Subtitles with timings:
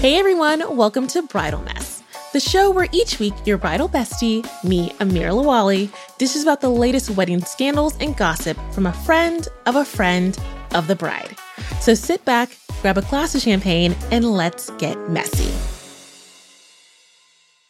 [0.00, 4.90] Hey everyone, welcome to Bridal Mess, the show where each week your bridal bestie, me,
[5.00, 9.84] Amira Lewally, dishes about the latest wedding scandals and gossip from a friend of a
[9.84, 10.38] friend
[10.72, 11.36] of the bride.
[11.80, 15.52] So sit back, grab a glass of champagne, and let's get messy.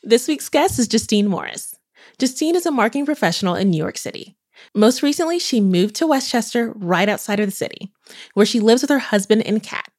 [0.02, 1.76] This week's guest is Justine Morris.
[2.18, 4.36] Justine is a marketing professional in New York City.
[4.74, 7.90] Most recently, she moved to Westchester, right outside of the city,
[8.34, 9.90] where she lives with her husband and cat.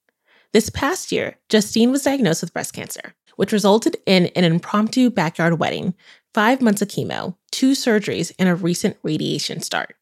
[0.52, 5.60] This past year, Justine was diagnosed with breast cancer, which resulted in an impromptu backyard
[5.60, 5.94] wedding,
[6.34, 9.96] five months of chemo, two surgeries, and a recent radiation start.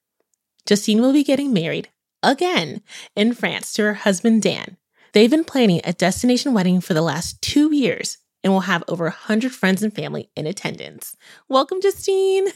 [0.65, 1.89] Justine will be getting married
[2.23, 2.81] again
[3.13, 4.77] in France to her husband Dan.
[5.11, 9.03] They've been planning a destination wedding for the last two years and will have over
[9.03, 11.17] 100 friends and family in attendance.
[11.49, 12.47] Welcome, Justine.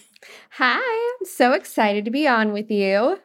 [0.52, 3.20] Hi, I'm so excited to be on with you.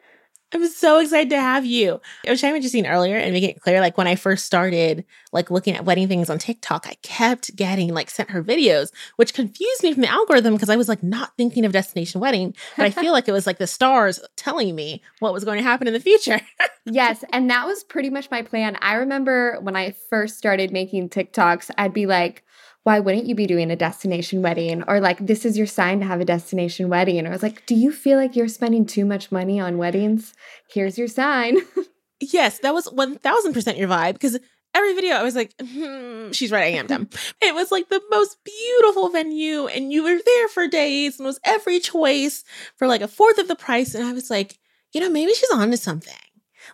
[0.57, 2.01] I'm so excited to have you.
[2.27, 5.05] I was chatting with Justine earlier and make it clear, like when I first started
[5.33, 9.35] like looking at wedding things on TikTok, I kept getting like sent her videos, which
[9.35, 12.87] confused me from the algorithm because I was like not thinking of destination wedding, but
[12.87, 15.87] I feel like it was like the stars telling me what was going to happen
[15.87, 16.41] in the future.
[16.87, 18.79] yes, and that was pretty much my plan.
[18.81, 22.46] I remember when I first started making TikToks, I'd be like,
[22.87, 24.85] why wouldn't you be doing a destination wedding?
[24.87, 27.19] Or like, this is your sign to have a destination wedding.
[27.19, 30.35] And I was like, do you feel like you're spending too much money on weddings?
[30.71, 31.59] Here's your sign.
[32.21, 34.39] yes, that was 1000% your vibe because
[34.73, 37.09] every video I was like, hmm, she's right, I am dumb.
[37.43, 41.41] it was like the most beautiful venue and you were there for days and was
[41.43, 42.45] every choice
[42.77, 43.97] for like a fourth of the price.
[43.97, 44.61] And I was like,
[44.93, 46.15] you know, maybe she's on to something.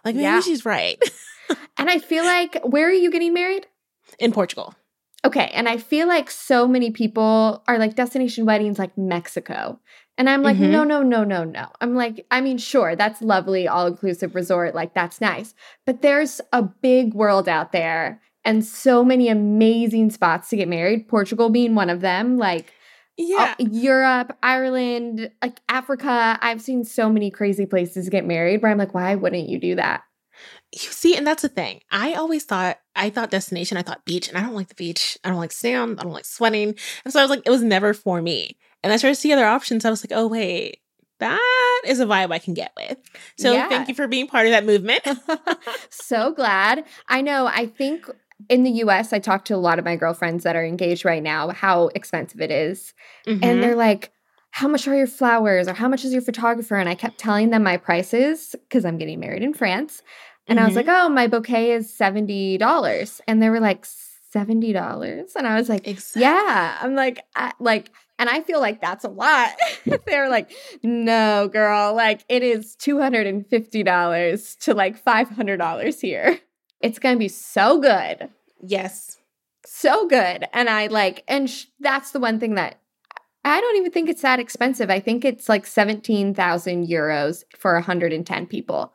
[0.05, 0.41] Like maybe yeah.
[0.43, 1.03] she's right.
[1.79, 3.67] and I feel like, where are you getting married?
[4.19, 4.75] In Portugal.
[5.25, 5.51] Okay.
[5.55, 9.79] And I feel like so many people are like destination weddings like Mexico.
[10.19, 10.71] And I'm like, mm-hmm.
[10.71, 11.69] no, no, no, no, no.
[11.81, 14.75] I'm like, I mean, sure, that's lovely, all inclusive resort.
[14.75, 15.55] Like, that's nice.
[15.87, 21.09] But there's a big world out there and so many amazing spots to get married,
[21.09, 22.37] Portugal being one of them.
[22.37, 22.73] Like,
[23.17, 23.55] yeah.
[23.59, 26.39] Europe, Ireland, like Africa.
[26.43, 29.77] I've seen so many crazy places get married where I'm like, why wouldn't you do
[29.77, 30.03] that?
[30.73, 31.81] You see, and that's the thing.
[31.91, 35.19] I always thought I thought destination, I thought beach, and I don't like the beach.
[35.25, 35.99] I don't like sand.
[35.99, 36.75] I don't like sweating.
[37.05, 38.57] And so I was like, it was never for me.
[38.83, 39.85] And I started to see other options.
[39.85, 40.79] I was like, oh wait,
[41.21, 42.99] that is a vibe I can get with.
[43.39, 43.69] So yeah.
[43.69, 45.07] thank you for being part of that movement.
[45.91, 46.85] so glad.
[47.09, 47.47] I know.
[47.47, 48.11] I think
[48.49, 51.23] in the US, I talk to a lot of my girlfriends that are engaged right
[51.23, 52.93] now how expensive it is.
[53.27, 53.45] Mm-hmm.
[53.45, 54.13] And they're like,
[54.53, 56.77] how much are your flowers or how much is your photographer?
[56.77, 60.03] And I kept telling them my prices because I'm getting married in France.
[60.47, 60.65] And mm-hmm.
[60.65, 61.07] I was like, mm-hmm.
[61.07, 63.21] oh, my bouquet is $70.
[63.27, 63.87] And they were like,
[64.35, 65.37] $70?
[65.37, 66.23] And I was like, exactly.
[66.23, 66.79] yeah.
[66.83, 69.51] I'm like, I, like, and I feel like that's a lot.
[70.07, 70.53] They're like,
[70.83, 76.39] no, girl, like it is $250 to like $500 here.
[76.83, 78.29] It's going to be so good.
[78.61, 79.17] Yes.
[79.65, 80.47] So good.
[80.53, 82.82] And I like, and sh- that's the one thing that
[83.45, 84.91] I don't even think it's that expensive.
[84.91, 88.93] I think it's like 17,000 euros for 110 people.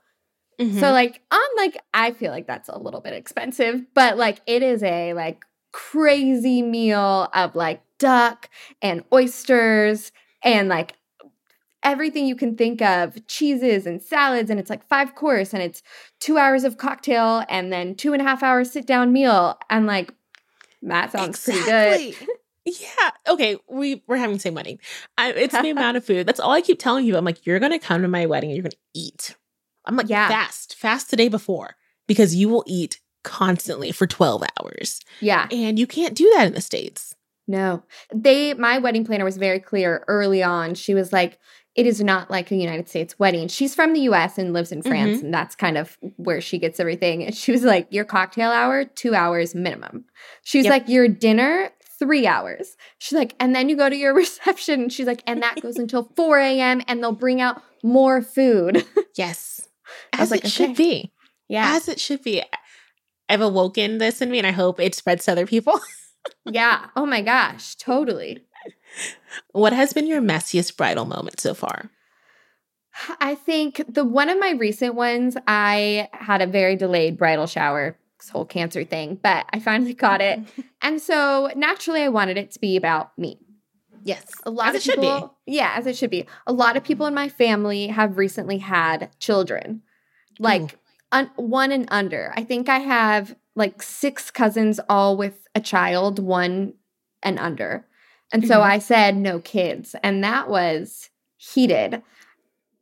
[0.60, 0.80] Mm-hmm.
[0.80, 4.64] So like I'm like I feel like that's a little bit expensive, but like it
[4.64, 8.50] is a like crazy meal of like duck
[8.82, 10.12] and oysters
[10.44, 10.96] and like
[11.84, 15.84] everything you can think of cheeses and salads and it's like five course and it's
[16.20, 19.86] two hours of cocktail and then two and a half hours sit down meal and
[19.86, 20.12] like
[20.82, 22.14] that sounds exactly.
[22.14, 22.36] pretty good
[22.68, 23.12] yeah.
[23.28, 23.58] Okay.
[23.70, 24.80] We we're having the same wedding.
[25.18, 26.28] I, it's the amount of food.
[26.28, 27.18] That's all I keep telling you.
[27.18, 29.36] I'm like, you're gonna come to my wedding and you're gonna eat.
[29.86, 30.28] I'm like, yeah.
[30.28, 31.76] fast, fast the day before
[32.08, 35.02] because you will eat constantly for 12 hours.
[35.22, 35.48] Yeah.
[35.52, 37.16] And you can't do that in the States.
[37.48, 37.84] No.
[38.14, 40.76] They, my wedding planner was very clear early on.
[40.76, 41.40] She was like,
[41.76, 43.48] it is not like a United States wedding.
[43.48, 45.26] She's from the US and lives in France, mm-hmm.
[45.26, 47.24] and that's kind of where she gets everything.
[47.24, 50.06] And she was like, Your cocktail hour, two hours minimum.
[50.44, 50.72] She's yep.
[50.72, 52.78] like, Your dinner, three hours.
[53.00, 54.90] She's like, And then you go to your reception.
[54.90, 58.86] She's like, And that goes until 4 a.m., and they'll bring out more food.
[59.16, 59.68] yes.
[60.14, 60.50] As like, it okay.
[60.50, 61.12] should be.
[61.48, 61.76] Yeah.
[61.76, 62.44] As it should be.
[63.30, 65.80] I've awoken this in me and I hope it spreads to other people.
[66.46, 66.88] yeah.
[66.96, 67.76] Oh my gosh.
[67.76, 68.44] Totally.
[69.52, 71.90] What has been your messiest bridal moment so far?
[73.20, 77.98] I think the one of my recent ones, I had a very delayed bridal shower,
[78.30, 80.40] whole cancer thing, but I finally got it.
[80.82, 83.40] and so naturally, I wanted it to be about me.
[84.04, 84.26] Yes.
[84.46, 86.26] A lot as of people, Yeah, as it should be.
[86.46, 89.82] A lot of people in my family have recently had children.
[90.40, 90.78] Like
[91.12, 92.34] un- one and under.
[92.36, 96.76] I think I have like six cousins all with a child, one
[97.24, 97.86] and under.
[98.32, 98.72] And so mm-hmm.
[98.72, 102.02] I said no kids, and that was heated.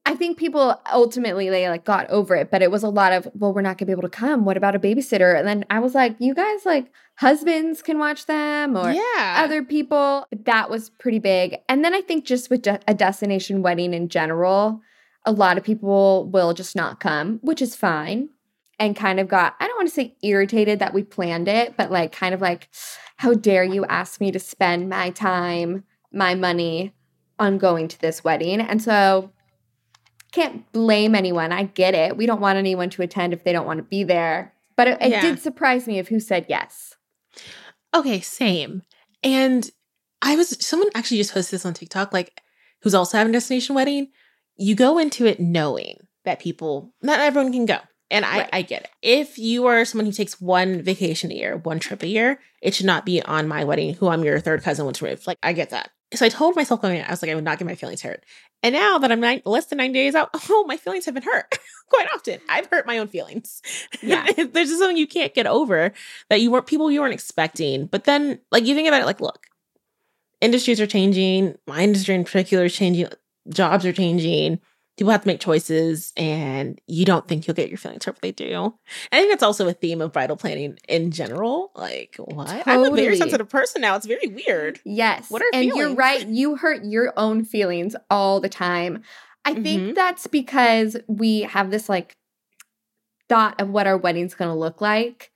[0.07, 3.27] I think people ultimately they like got over it, but it was a lot of,
[3.33, 4.45] well, we're not gonna be able to come.
[4.45, 5.37] What about a babysitter?
[5.37, 9.41] And then I was like, you guys like husbands can watch them or yeah.
[9.43, 10.27] other people.
[10.31, 11.57] That was pretty big.
[11.67, 14.81] And then I think just with de- a destination wedding in general,
[15.25, 18.29] a lot of people will just not come, which is fine.
[18.77, 21.91] And kind of got, I don't want to say irritated that we planned it, but
[21.91, 22.67] like kind of like,
[23.15, 26.93] how dare you ask me to spend my time, my money
[27.39, 28.59] on going to this wedding?
[28.59, 29.31] And so
[30.35, 31.51] can't blame anyone.
[31.53, 32.17] I get it.
[32.17, 34.53] We don't want anyone to attend if they don't want to be there.
[34.75, 35.21] But it, it yeah.
[35.21, 36.95] did surprise me of who said yes.
[37.93, 38.83] Okay, same.
[39.23, 39.69] And
[40.21, 42.41] I was someone actually just posted this on TikTok, like
[42.81, 44.09] who's also having a destination wedding.
[44.57, 47.77] You go into it knowing that people, not everyone can go.
[48.11, 48.49] And I, right.
[48.53, 48.89] I get it.
[49.01, 52.73] If you are someone who takes one vacation a year, one trip a year, it
[52.75, 55.25] should not be on my wedding, who I'm your third cousin to move.
[55.25, 55.89] Like, I get that.
[56.13, 57.75] So I told myself oh, going in, I was like, I would not get my
[57.75, 58.23] feelings hurt.
[58.61, 61.23] And now that I'm nine, less than nine days out, oh, my feelings have been
[61.23, 61.57] hurt
[61.89, 62.39] quite often.
[62.47, 63.61] I've hurt my own feelings.
[64.01, 64.25] Yeah.
[64.37, 65.93] There's just something you can't get over
[66.29, 67.87] that you weren't, people you weren't expecting.
[67.87, 69.47] But then, like, you think about it, like, look,
[70.41, 71.55] industries are changing.
[71.67, 73.07] My industry in particular is changing.
[73.49, 74.59] Jobs are changing
[74.97, 78.21] people have to make choices and you don't think you'll get your feelings hurt, but
[78.21, 78.73] they do.
[79.11, 81.71] I think that's also a theme of bridal planning in general.
[81.75, 82.47] Like, what?
[82.47, 82.63] Totally.
[82.65, 83.95] I'm a very sensitive person now.
[83.95, 84.79] It's very weird.
[84.85, 85.29] Yes.
[85.29, 85.77] What are And feelings?
[85.77, 86.27] you're right.
[86.27, 89.03] You hurt your own feelings all the time.
[89.43, 89.63] I mm-hmm.
[89.63, 92.15] think that's because we have this like
[93.27, 95.31] thought of what our wedding's going to look like.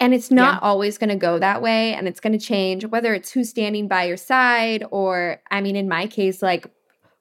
[0.00, 0.68] And it's not yeah.
[0.68, 1.92] always going to go that way.
[1.92, 5.76] And it's going to change, whether it's who's standing by your side, or, I mean,
[5.76, 6.66] in my case, like,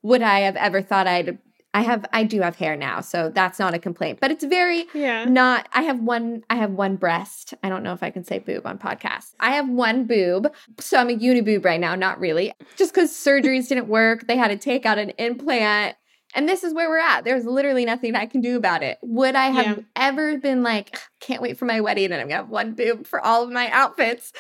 [0.01, 1.38] would I have ever thought I'd
[1.74, 4.19] I have I do have hair now, so that's not a complaint.
[4.19, 5.25] But it's very yeah.
[5.25, 7.54] not I have one I have one breast.
[7.63, 9.36] I don't know if I can say boob on podcast.
[9.39, 10.51] I have one boob.
[10.80, 12.54] So I'm a uni boob right now, not really.
[12.75, 15.95] Just cuz surgeries didn't work, they had to take out an implant.
[16.36, 17.24] And this is where we're at.
[17.24, 18.98] There's literally nothing I can do about it.
[19.01, 19.83] Would I have yeah.
[19.95, 23.19] ever been like, can't wait for my wedding and I'm gonna have one boob for
[23.19, 24.31] all of my outfits?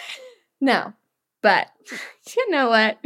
[0.61, 0.93] No.
[1.41, 1.67] But
[2.35, 2.97] you know what?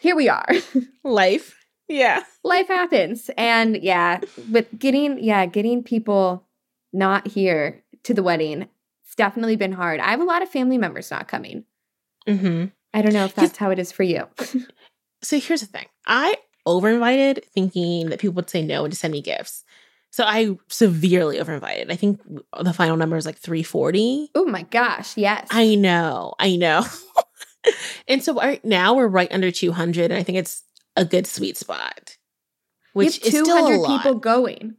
[0.00, 0.48] Here we are.
[1.04, 1.57] Life.
[1.88, 2.22] Yeah.
[2.44, 3.30] Life happens.
[3.36, 4.20] And yeah,
[4.50, 6.44] with getting, yeah, getting people
[6.92, 8.68] not here to the wedding,
[9.04, 10.00] it's definitely been hard.
[10.00, 11.64] I have a lot of family members not coming.
[12.26, 12.66] Mm-hmm.
[12.94, 14.26] I don't know if that's how it is for you.
[15.22, 16.36] so here's the thing I
[16.66, 19.64] over invited thinking that people would say no and to send me gifts.
[20.10, 21.90] So I severely over invited.
[21.90, 22.20] I think
[22.58, 24.30] the final number is like 340.
[24.34, 25.46] Oh my gosh, yes.
[25.50, 26.34] I know.
[26.38, 26.84] I know.
[28.08, 30.64] and so right now we're right under 200 and I think it's
[30.96, 32.16] a good sweet spot.
[32.92, 34.76] Which is 200 people going.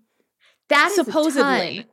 [0.70, 1.86] That supposedly.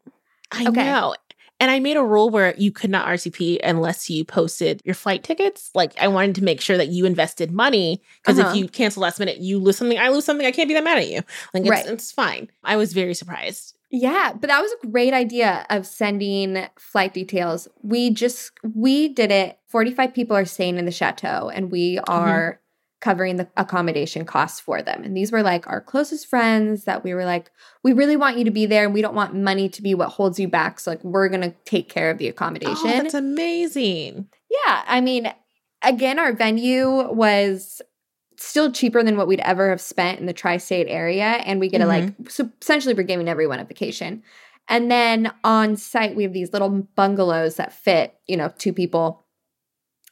[0.53, 0.85] I okay.
[0.85, 1.15] know.
[1.59, 5.25] And I made a rule where you could not RSVP unless you posted your flight
[5.25, 5.71] tickets.
[5.75, 8.51] Like I wanted to make sure that you invested money because uh-huh.
[8.51, 10.47] if you cancel last minute, you lose something, I lose something.
[10.47, 11.23] I can't be that mad at you.
[11.55, 11.87] Like it's, right.
[11.87, 12.51] it's fine.
[12.63, 13.75] I was very surprised.
[13.91, 17.69] Yeah, but that was a great idea of sending flight details.
[17.83, 19.59] We just we did it.
[19.69, 22.13] 45 people are staying in the chateau and we mm-hmm.
[22.13, 22.61] are
[23.01, 25.05] covering the accommodation costs for them.
[25.05, 27.51] And these were like our closest friends that we were like,
[27.83, 30.09] we really want you to be there and we don't want money to be what
[30.09, 30.81] holds you back.
[30.81, 32.77] So, like, we're going to take care of the accommodation.
[32.87, 34.29] Oh, that's amazing.
[34.51, 34.83] Yeah.
[34.87, 35.33] I mean,
[35.83, 37.83] again, our venue was
[38.39, 41.25] still cheaper than what we'd ever have spent in the tri state area.
[41.25, 42.09] And we get mm-hmm.
[42.09, 44.23] to like, so essentially, we're giving everyone a vacation.
[44.69, 49.26] And then on site, we have these little bungalows that fit, you know, two people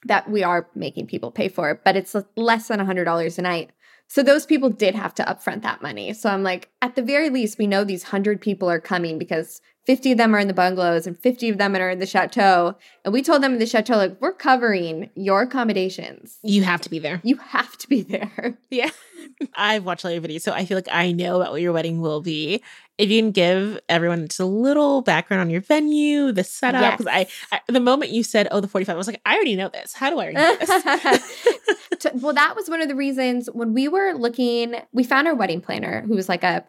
[0.04, 3.70] that we are making people pay for, but it's less than $100 a night.
[4.06, 6.12] So those people did have to upfront that money.
[6.12, 9.61] So I'm like, at the very least, we know these 100 people are coming because
[9.87, 12.76] 50 of them are in the bungalows and 50 of them are in the chateau.
[13.04, 16.38] And we told them in the chateau, like, we're covering your accommodations.
[16.42, 17.20] You have to be there.
[17.25, 18.58] You have to be there.
[18.70, 18.90] Yeah.
[19.54, 22.00] I've watched all your videos, so I feel like I know about what your wedding
[22.00, 22.62] will be.
[22.96, 27.12] If you can give everyone just a little background on your venue, the setup, because
[27.12, 27.30] yes.
[27.50, 29.68] I, I, the moment you said, "Oh, the 45," I was like, I already know
[29.68, 29.92] this.
[29.92, 32.14] How do I already know this?
[32.22, 34.76] well, that was one of the reasons when we were looking.
[34.92, 36.64] We found our wedding planner, who was like a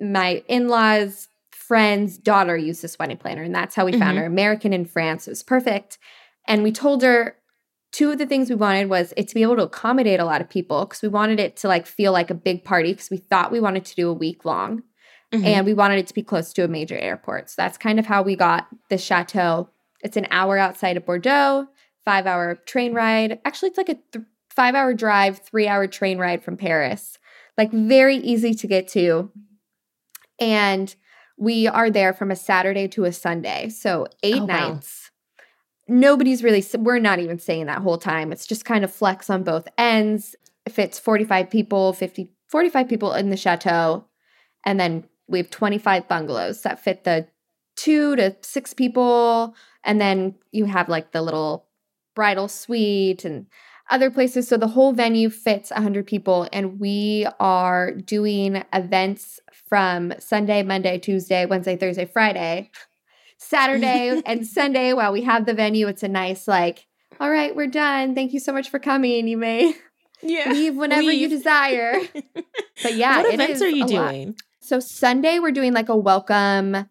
[0.00, 4.00] my in-laws friend's daughter used this wedding planner, and that's how we mm-hmm.
[4.00, 4.26] found her.
[4.26, 5.28] American in France.
[5.28, 5.98] It was perfect.
[6.48, 7.36] And we told her
[7.92, 10.40] two of the things we wanted was it to be able to accommodate a lot
[10.40, 13.18] of people because we wanted it to like feel like a big party because we
[13.18, 14.82] thought we wanted to do a week long.
[15.32, 15.44] Mm-hmm.
[15.44, 17.50] And we wanted it to be close to a major airport.
[17.50, 19.68] So that's kind of how we got the chateau.
[20.00, 21.68] It's an hour outside of Bordeaux,
[22.04, 23.38] five hour train ride.
[23.44, 27.18] Actually, it's like a th- five hour drive, three hour train ride from Paris.
[27.58, 29.30] Like very easy to get to.
[30.40, 30.94] And
[31.36, 33.68] we are there from a Saturday to a Sunday.
[33.68, 35.10] So eight oh, nights.
[35.38, 35.44] Wow.
[35.90, 38.32] Nobody's really, we're not even staying that whole time.
[38.32, 40.36] It's just kind of flex on both ends.
[40.66, 44.06] If it's 45 people, 50, 45 people in the chateau,
[44.64, 47.28] And then we have 25 bungalows that fit the
[47.76, 49.54] two to six people.
[49.84, 51.66] And then you have like the little
[52.14, 53.46] bridal suite and
[53.90, 54.48] other places.
[54.48, 56.48] So the whole venue fits 100 people.
[56.52, 62.70] And we are doing events from Sunday, Monday, Tuesday, Wednesday, Thursday, Friday,
[63.38, 65.86] Saturday, and Sunday while we have the venue.
[65.86, 66.86] It's a nice, like,
[67.20, 68.14] all right, we're done.
[68.14, 69.28] Thank you so much for coming.
[69.28, 69.74] You may
[70.22, 70.52] yeah.
[70.52, 71.20] leave whenever leave.
[71.20, 72.00] you desire.
[72.82, 74.26] but yeah, what events are you doing?
[74.28, 74.36] Lot.
[74.68, 76.86] So Sunday we're doing like a welcome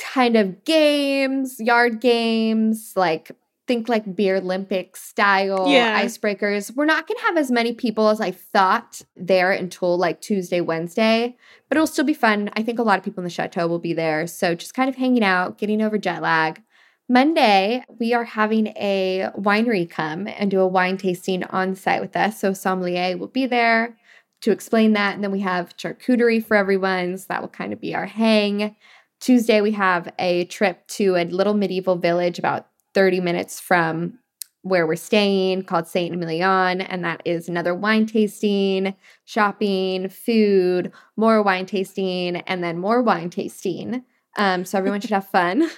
[0.00, 3.30] kind of games, yard games, like
[3.68, 6.02] think like beer Olympic style yeah.
[6.02, 6.74] icebreakers.
[6.74, 10.60] We're not going to have as many people as I thought there until like Tuesday,
[10.60, 11.36] Wednesday,
[11.68, 12.50] but it'll still be fun.
[12.56, 14.26] I think a lot of people in the chateau will be there.
[14.26, 16.60] So just kind of hanging out, getting over jet lag.
[17.08, 22.16] Monday, we are having a winery come and do a wine tasting on site with
[22.16, 22.40] us.
[22.40, 23.96] So sommelier will be there
[24.42, 25.14] to explain that.
[25.14, 27.18] And then we have charcuterie for everyone.
[27.18, 28.76] So that will kind of be our hang.
[29.20, 34.18] Tuesday, we have a trip to a little medieval village about 30 minutes from
[34.62, 36.80] where we're staying called Saint Emilion.
[36.80, 43.30] And that is another wine tasting, shopping, food, more wine tasting, and then more wine
[43.30, 44.04] tasting.
[44.36, 45.68] Um, so everyone should have fun.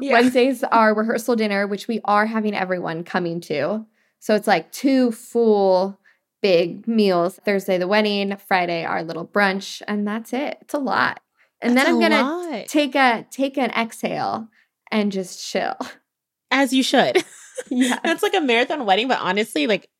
[0.00, 0.12] Yeah.
[0.12, 3.86] Wednesdays are rehearsal dinner, which we are having everyone coming to.
[4.18, 5.99] So it's like two full
[6.42, 7.38] big meals.
[7.44, 10.58] Thursday, the wedding, Friday, our little brunch, and that's it.
[10.62, 11.20] It's a lot.
[11.60, 12.66] And that's then I'm gonna lot.
[12.66, 14.48] take a take an exhale
[14.90, 15.76] and just chill.
[16.50, 17.24] As you should.
[17.68, 17.98] Yeah.
[18.02, 19.90] that's like a marathon wedding, but honestly, like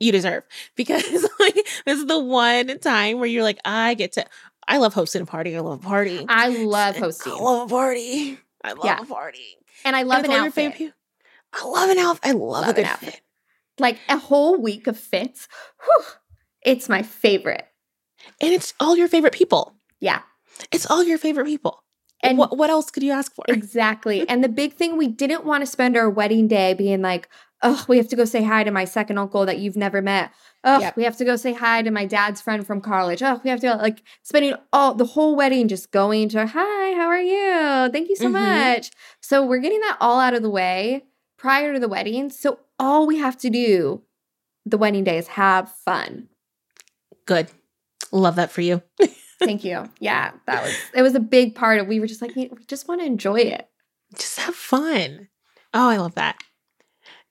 [0.00, 0.42] you deserve
[0.76, 1.54] because like
[1.86, 4.26] this is the one time where you're like, I get to
[4.66, 5.56] I love hosting a party.
[5.56, 6.24] I love a party.
[6.28, 7.32] I love hosting.
[7.32, 8.38] I love a party.
[8.64, 9.00] I love yeah.
[9.00, 9.58] a party.
[9.84, 10.92] And I love and an outfit.
[11.52, 12.28] I love an outfit.
[12.28, 13.14] I love, love a good outfit.
[13.14, 13.20] Fit.
[13.82, 15.48] Like a whole week of fits.
[15.84, 16.04] Whew,
[16.64, 17.66] it's my favorite.
[18.40, 19.74] And it's all your favorite people.
[20.00, 20.20] Yeah.
[20.70, 21.82] It's all your favorite people.
[22.22, 23.44] And what, what else could you ask for?
[23.48, 24.24] Exactly.
[24.28, 27.28] and the big thing, we didn't want to spend our wedding day being like,
[27.62, 30.30] oh, we have to go say hi to my second uncle that you've never met.
[30.64, 30.96] Oh, yep.
[30.96, 33.22] we have to go say hi to my dad's friend from college.
[33.22, 36.94] Oh, we have to go, like spending all the whole wedding just going to hi,
[36.94, 37.90] how are you?
[37.90, 38.74] Thank you so mm-hmm.
[38.74, 38.90] much.
[39.20, 41.02] So we're getting that all out of the way
[41.42, 42.30] prior to the wedding.
[42.30, 44.02] So all we have to do
[44.64, 46.28] the wedding day is have fun.
[47.26, 47.50] Good.
[48.12, 48.80] Love that for you.
[49.40, 49.90] Thank you.
[49.98, 52.86] Yeah, that was it was a big part of we were just like we just
[52.86, 53.68] want to enjoy it.
[54.16, 55.28] Just have fun.
[55.74, 56.36] Oh, I love that.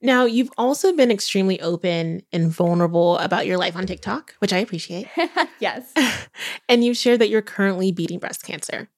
[0.03, 4.58] Now, you've also been extremely open and vulnerable about your life on TikTok, which I
[4.58, 5.08] appreciate.
[5.60, 5.94] yes.
[6.70, 8.89] and you've shared that you're currently beating breast cancer.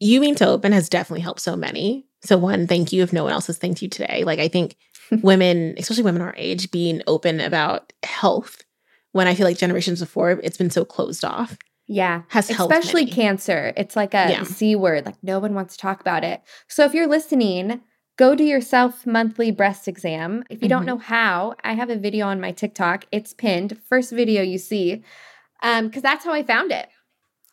[0.00, 2.09] You being so open has definitely helped so many.
[2.22, 4.24] So, one, thank you if no one else has thanked you today.
[4.24, 4.76] Like, I think
[5.22, 8.62] women, especially women our age, being open about health
[9.12, 11.56] when I feel like generations before it's been so closed off.
[11.86, 12.22] Yeah.
[12.28, 12.50] Has.
[12.50, 13.72] Especially cancer.
[13.76, 14.42] It's like a yeah.
[14.44, 15.06] C word.
[15.06, 16.40] Like, no one wants to talk about it.
[16.68, 17.80] So, if you're listening,
[18.20, 20.44] Go do your self monthly breast exam.
[20.50, 20.68] If you mm-hmm.
[20.68, 23.06] don't know how, I have a video on my TikTok.
[23.10, 25.02] It's pinned, first video you see,
[25.62, 26.86] because um, that's how I found it.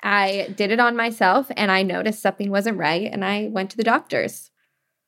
[0.03, 3.77] I did it on myself and I noticed something wasn't right and I went to
[3.77, 4.51] the doctors.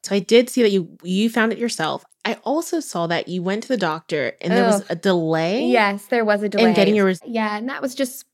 [0.03, 2.05] So I did see that you you found it yourself.
[2.25, 5.65] I also saw that you went to the doctor and there was a delay.
[5.65, 8.25] Yes, there was a delay in getting your res- yeah, and that was just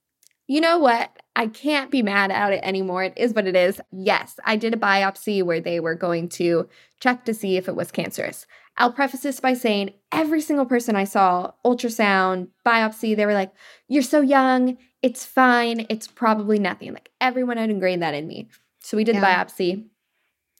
[0.47, 1.11] you know what?
[1.35, 3.03] I can't be mad at it anymore.
[3.03, 3.81] It is what it is.
[3.91, 6.69] Yes, I did a biopsy where they were going to
[6.99, 8.45] check to see if it was cancerous.
[8.77, 13.53] I'll preface this by saying every single person I saw, ultrasound, biopsy, they were like,
[13.87, 14.77] You're so young.
[15.01, 15.85] It's fine.
[15.89, 16.93] It's probably nothing.
[16.93, 18.49] Like everyone had ingrained that in me.
[18.81, 19.21] So we did yeah.
[19.21, 19.85] the biopsy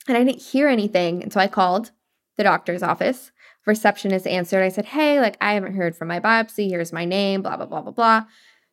[0.07, 1.23] and I didn't hear anything.
[1.23, 1.91] And so I called
[2.37, 3.31] the doctor's office.
[3.65, 4.63] Receptionist answered.
[4.63, 6.69] I said, Hey, like I haven't heard from my biopsy.
[6.69, 8.25] Here's my name, blah, blah, blah, blah, blah.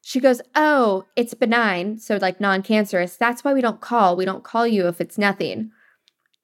[0.02, 1.98] She goes, Oh, it's benign.
[1.98, 3.16] So, like non cancerous.
[3.16, 4.16] That's why we don't call.
[4.16, 5.70] We don't call you if it's nothing.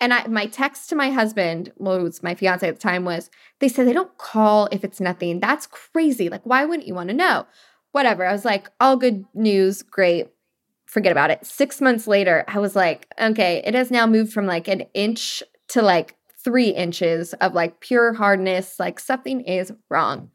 [0.01, 3.05] And I, my text to my husband, well, it was my fiance at the time,
[3.05, 5.41] was they said they don't call if it's nothing.
[5.41, 6.29] That's crazy.
[6.29, 7.47] Like, why wouldn't you want to know?
[7.91, 8.25] Whatever.
[8.25, 9.83] I was like, all good news.
[9.83, 10.29] Great.
[10.89, 11.45] Forget about it.
[11.45, 15.43] Six months later, I was like, okay, it has now moved from like an inch
[15.69, 18.81] to like three inches of like pure hardness.
[18.81, 20.31] Like, something is wrong.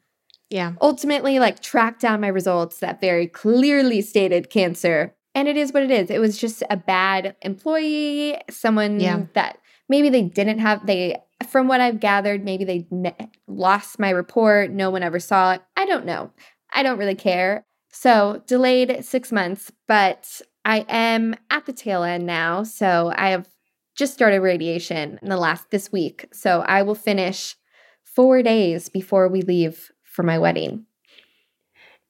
[0.52, 0.74] Yeah.
[0.80, 5.16] Ultimately, like tracked down my results that very clearly stated cancer.
[5.34, 6.12] And it is what it is.
[6.12, 9.24] It was just a bad employee, someone yeah.
[9.34, 9.58] that
[9.90, 11.18] maybe they didn't have, they,
[11.50, 14.70] from what I've gathered, maybe they ne- lost my report.
[14.70, 15.64] No one ever saw it.
[15.76, 16.30] I don't know.
[16.72, 17.66] I don't really care.
[17.96, 22.64] So delayed six months, but I am at the tail end now.
[22.64, 23.48] So I have
[23.96, 26.26] just started radiation in the last this week.
[26.34, 27.56] So I will finish
[28.04, 30.88] four days before we leave for my wedding.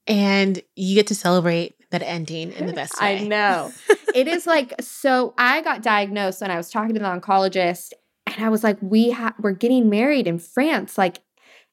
[0.08, 3.18] And you get to celebrate that ending in the best way.
[3.22, 3.72] I know.
[4.16, 7.92] it is like so I got diagnosed and I was talking to the oncologist
[8.26, 11.20] and I was like we ha- we're getting married in France like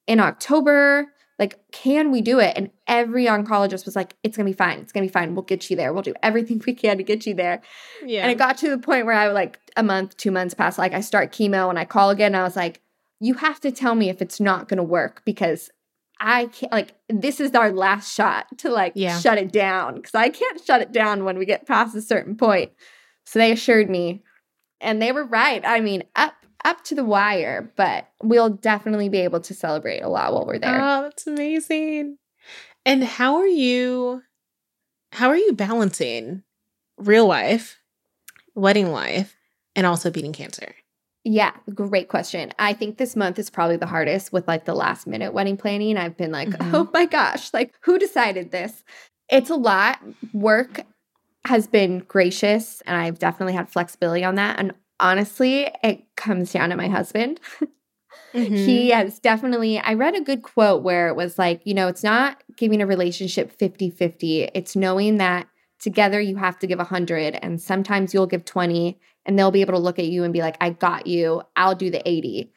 [0.09, 1.07] in October
[1.41, 2.53] like can we do it?
[2.57, 4.79] And every oncologist was like it's going to be fine.
[4.79, 5.35] It's going to be fine.
[5.35, 5.93] We'll get you there.
[5.93, 7.63] We'll do everything we can to get you there.
[8.05, 8.23] Yeah.
[8.23, 10.79] And it got to the point where i was like a month two months past
[10.79, 12.35] like i start chemo and i call again.
[12.35, 12.81] And i was like
[13.19, 15.71] you have to tell me if it's not going to work because
[16.21, 19.19] I can't like this is our last shot to like yeah.
[19.19, 22.37] shut it down because I can't shut it down when we get past a certain
[22.37, 22.73] point.
[23.25, 24.23] So they assured me,
[24.81, 25.63] and they were right.
[25.65, 30.09] I mean, up up to the wire, but we'll definitely be able to celebrate a
[30.09, 30.81] lot while we're there.
[30.81, 32.19] Oh, that's amazing.
[32.85, 34.23] And how are you
[35.13, 36.45] how are you balancing
[36.97, 37.79] real life,
[38.55, 39.37] wedding life,
[39.75, 40.75] and also beating cancer?
[41.25, 42.53] Yeah, great question.
[42.59, 45.97] I think this month is probably the hardest with like the last minute wedding planning.
[45.97, 46.75] I've been like, mm-hmm.
[46.75, 48.85] oh my gosh, like who decided this?
[49.29, 50.01] It's a lot.
[50.33, 50.83] Work
[51.45, 54.59] has been gracious and I've definitely had flexibility on that.
[54.59, 57.41] And honestly, it comes down to my husband.
[58.33, 58.55] mm-hmm.
[58.55, 62.05] He has definitely, I read a good quote where it was like, you know, it's
[62.05, 65.49] not giving a relationship 50 50, it's knowing that
[65.81, 69.75] together you have to give 100 and sometimes you'll give 20 and they'll be able
[69.75, 72.53] to look at you and be like, I got you, I'll do the 80.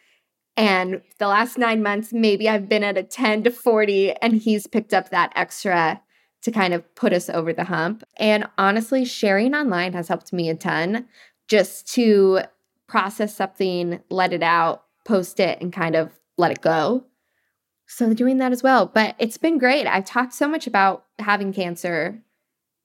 [0.55, 4.67] And the last nine months, maybe I've been at a 10 to 40, and he's
[4.67, 6.01] picked up that extra
[6.43, 8.03] to kind of put us over the hump.
[8.17, 11.07] And honestly, sharing online has helped me a ton
[11.53, 12.39] just to
[12.87, 17.05] process something, let it out, post it, and kind of let it go.
[17.85, 18.87] So, doing that as well.
[18.87, 19.85] But it's been great.
[19.85, 22.19] I've talked so much about having cancer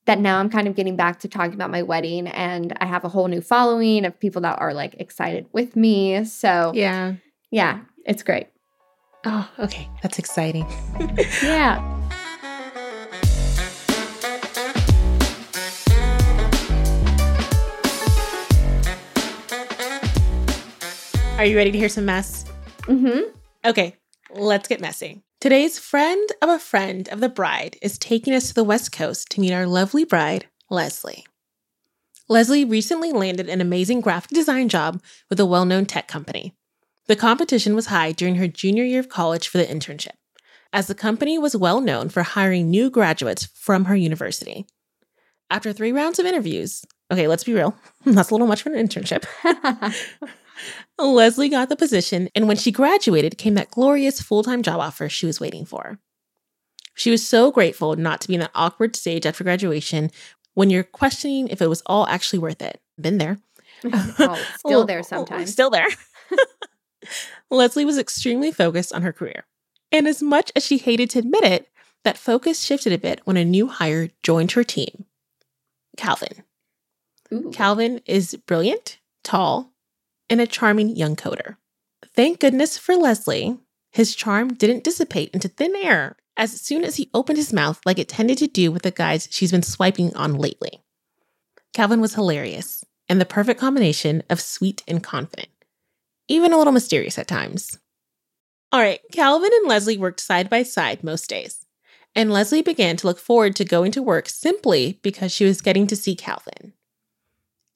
[0.05, 3.05] that now I'm kind of getting back to talking about my wedding and I have
[3.05, 6.25] a whole new following of people that are like excited with me.
[6.27, 7.15] So, yeah.
[7.51, 8.49] Yeah, it's great.
[9.25, 9.89] Oh, okay.
[10.03, 10.67] That's exciting.
[11.43, 11.98] yeah.
[21.39, 22.45] Are you ready to hear some mess?
[22.89, 23.31] Mm-hmm.
[23.65, 23.95] Okay,
[24.35, 25.23] let's get messy.
[25.41, 29.31] Today's friend of a friend of the bride is taking us to the West Coast
[29.31, 31.25] to meet our lovely bride, Leslie.
[32.29, 36.57] Leslie recently landed an amazing graphic design job with a well known tech company.
[37.07, 40.17] The competition was high during her junior year of college for the internship,
[40.73, 44.67] as the company was well known for hiring new graduates from her university.
[45.51, 48.89] After three rounds of interviews, okay, let's be real, that's a little much for an
[48.89, 49.25] internship.
[50.99, 55.09] Leslie got the position, and when she graduated, came that glorious full time job offer
[55.09, 55.99] she was waiting for.
[56.95, 60.11] She was so grateful not to be in that awkward stage after graduation
[60.55, 62.81] when you're questioning if it was all actually worth it.
[63.01, 63.39] Been there.
[63.85, 65.53] oh, still there sometimes.
[65.53, 65.87] Still there.
[67.51, 69.45] Leslie was extremely focused on her career.
[69.93, 71.69] And as much as she hated to admit it,
[72.05, 75.05] that focus shifted a bit when a new hire joined her team
[75.97, 76.43] Calvin.
[77.33, 77.51] Ooh.
[77.53, 79.73] Calvin is brilliant, tall,
[80.31, 81.57] and a charming young coder.
[82.15, 83.59] Thank goodness for Leslie,
[83.91, 87.99] his charm didn't dissipate into thin air as soon as he opened his mouth, like
[87.99, 90.83] it tended to do with the guys she's been swiping on lately.
[91.75, 95.49] Calvin was hilarious and the perfect combination of sweet and confident,
[96.29, 97.79] even a little mysterious at times.
[98.71, 101.67] All right, Calvin and Leslie worked side by side most days,
[102.15, 105.87] and Leslie began to look forward to going to work simply because she was getting
[105.87, 106.75] to see Calvin.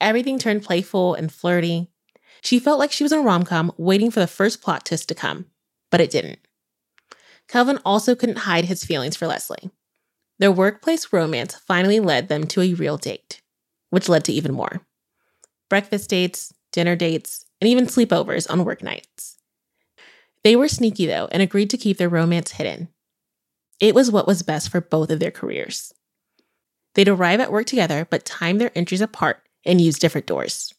[0.01, 1.92] Everything turned playful and flirty,
[2.43, 5.09] she felt like she was in a rom com waiting for the first plot twist
[5.09, 5.47] to come,
[5.91, 6.41] but it didn't.
[7.49, 9.71] Calvin also couldn't hide his feelings for Leslie.
[10.39, 13.41] Their workplace romance finally led them to a real date,
[13.91, 14.83] which led to even more
[15.69, 19.39] breakfast dates, dinner dates, and even sleepovers on work nights.
[20.45, 22.89] They were sneaky, though, and agreed to keep their romance hidden.
[23.81, 25.95] It was what was best for both of their careers.
[26.95, 30.75] They'd arrive at work together, but time their entries apart and use different doors.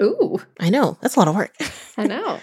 [0.00, 0.38] Ooh.
[0.60, 0.98] I know.
[1.00, 1.54] That's a lot of work.
[1.96, 2.40] I know.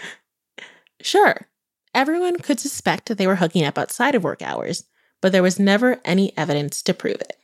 [1.01, 1.47] sure.
[1.93, 4.85] Everyone could suspect that they were hooking up outside of work hours,
[5.21, 7.37] but there was never any evidence to prove it.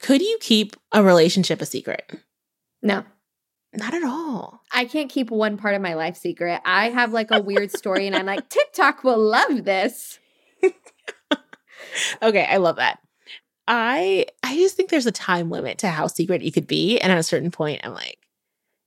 [0.00, 2.10] Could you keep a relationship a secret?
[2.82, 3.04] No.
[3.74, 4.62] Not at all.
[4.72, 6.60] I can't keep one part of my life secret.
[6.64, 10.18] I have like a weird story and I'm like, TikTok will love this.
[12.22, 12.98] okay, I love that.
[13.66, 16.98] I I just think there's a time limit to how secret you could be.
[16.98, 18.18] And at a certain point, I'm like,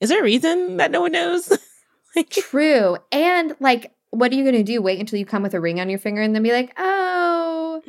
[0.02, 1.52] is there a reason that no one knows?
[2.16, 2.98] like, True.
[3.12, 4.82] And like, what are you going to do?
[4.82, 7.82] Wait until you come with a ring on your finger and then be like, oh,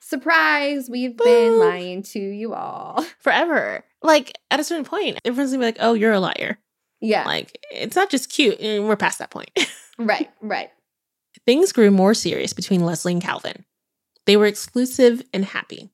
[0.00, 3.04] surprise, we've been lying to you all.
[3.18, 3.84] Forever.
[4.02, 6.58] Like, at a certain point, everyone's going to be like, oh, you're a liar.
[7.00, 7.24] Yeah.
[7.24, 8.58] Like, it's not just cute.
[8.60, 9.50] And we're past that point.
[9.98, 10.70] right, right.
[11.44, 13.64] Things grew more serious between Leslie and Calvin.
[14.24, 15.90] They were exclusive and happy.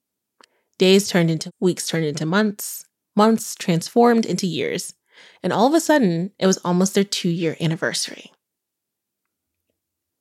[0.79, 2.85] Days turned into weeks, turned into months,
[3.17, 4.95] months transformed into years.
[5.43, 8.31] And all of a sudden, it was almost their two year anniversary.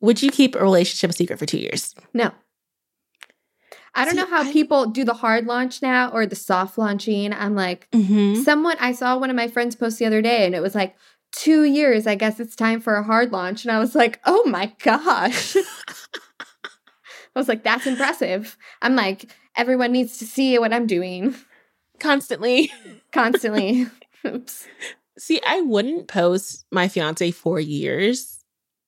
[0.02, 1.94] Would you keep a relationship a secret for two years?
[2.14, 2.32] No.
[3.94, 6.78] I don't See, know how I, people do the hard launch now or the soft
[6.78, 7.34] launching.
[7.34, 8.42] I'm like, mm-hmm.
[8.42, 10.96] someone, I saw one of my friends post the other day and it was like,
[11.32, 13.64] two years, I guess it's time for a hard launch.
[13.64, 15.56] And I was like, oh my gosh.
[17.36, 18.58] I was like, that's impressive.
[18.82, 21.36] I'm like, everyone needs to see what I'm doing.
[22.00, 22.72] Constantly.
[23.12, 23.88] Constantly.
[24.26, 24.68] Oops.
[25.18, 28.40] See, I wouldn't post my fiance for years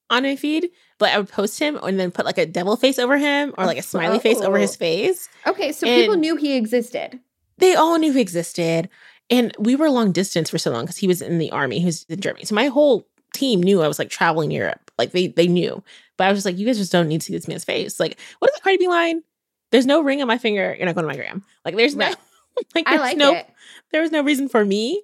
[0.10, 2.98] on my feed, but I would post him and then put like a devil face
[2.98, 4.20] over him or like a smiley oh.
[4.20, 4.80] face over his oh.
[4.80, 5.30] face.
[5.46, 7.20] Okay, so and people knew he existed.
[7.58, 8.90] They all knew he existed.
[9.30, 11.86] And we were long distance for so long because he was in the army, he
[11.86, 12.46] was in Germany.
[12.46, 14.92] So my whole team knew I was like traveling Europe.
[14.98, 15.84] Like they they knew.
[16.18, 18.00] But I was just like, you guys just don't need to see this man's face.
[18.00, 19.24] Like, what is the Cardi B line?
[19.72, 20.76] There's no ring on my finger.
[20.78, 21.44] You're not going to my gram.
[21.66, 22.06] Like, there's no,
[22.76, 23.50] like, there's I like no, it.
[23.92, 25.02] there was no reason for me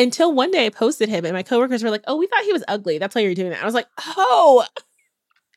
[0.00, 2.52] until one day I posted him and my coworkers were like, oh, we thought he
[2.52, 2.98] was ugly.
[2.98, 3.62] That's why you're doing that.
[3.62, 4.64] I was like, oh.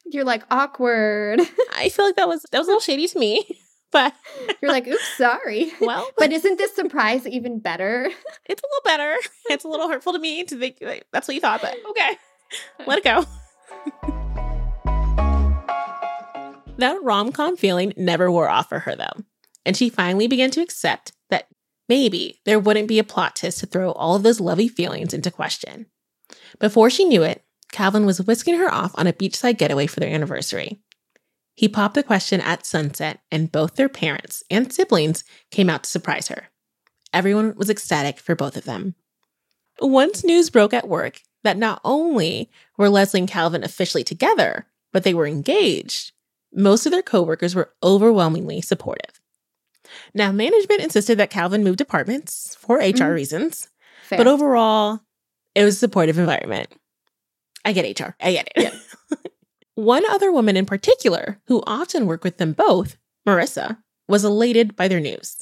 [0.05, 1.39] You're like awkward.
[1.73, 3.45] I feel like that was that was a little shady to me.
[3.93, 4.15] But
[4.59, 5.71] you're like, oops, sorry.
[5.79, 8.09] Well, but isn't this surprise even better?
[8.45, 9.15] It's a little better.
[9.51, 12.17] It's a little hurtful to me to think like, that's what you thought, but okay,
[12.87, 13.23] let it go.
[16.79, 19.23] that rom com feeling never wore off for her, though.
[19.63, 21.11] And she finally began to accept
[21.87, 25.31] maybe there wouldn't be a plot twist to throw all of those lovey feelings into
[25.31, 25.87] question.
[26.59, 30.13] Before she knew it, Calvin was whisking her off on a beachside getaway for their
[30.13, 30.79] anniversary.
[31.55, 35.89] He popped the question at sunset, and both their parents and siblings came out to
[35.89, 36.49] surprise her.
[37.11, 38.95] Everyone was ecstatic for both of them.
[39.79, 45.03] Once news broke at work that not only were Leslie and Calvin officially together, but
[45.03, 46.11] they were engaged,
[46.53, 49.19] most of their coworkers were overwhelmingly supportive.
[50.13, 53.13] Now, management insisted that Calvin moved departments for HR mm-hmm.
[53.13, 53.69] reasons,
[54.03, 54.17] Fair.
[54.17, 55.01] but overall,
[55.55, 56.69] it was a supportive environment.
[57.65, 58.15] I get HR.
[58.19, 58.63] I get it.
[58.63, 59.17] Yeah.
[59.75, 63.77] One other woman in particular, who often worked with them both, Marissa,
[64.07, 65.37] was elated by their news.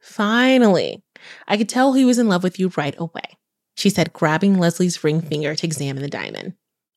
[0.00, 1.02] Finally,
[1.46, 3.38] I could tell he was in love with you right away,
[3.76, 6.54] she said, grabbing Leslie's ring finger to examine the diamond.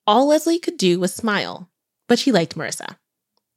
[0.07, 1.69] All Leslie could do was smile,
[2.07, 2.97] but she liked Marissa.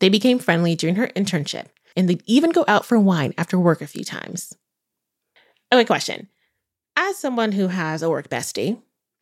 [0.01, 1.67] They became friendly during her internship,
[1.99, 4.55] and they'd even go out for wine after work a few times.
[5.71, 6.29] Oh, okay, question.
[6.97, 8.81] As someone who has a work bestie,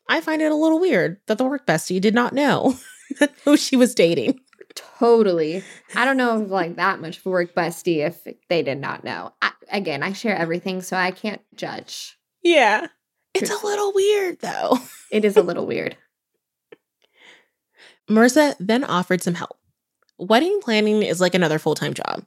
[0.08, 2.76] I find it a little weird that the work bestie did not know
[3.44, 4.40] who she was dating.
[4.74, 5.64] Totally.
[5.94, 9.04] I don't know if like that much of a work bestie if they did not
[9.04, 9.32] know.
[9.40, 12.18] I, again, I share everything, so I can't judge.
[12.42, 12.88] Yeah.
[13.34, 14.78] It's a little weird though.
[15.10, 15.96] it is a little weird.
[18.08, 19.56] Marissa then offered some help.
[20.18, 22.22] Wedding planning is like another full time job.